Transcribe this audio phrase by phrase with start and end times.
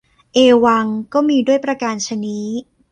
[0.33, 2.47] เอวัง ก็มีด้วยประการฉะนี้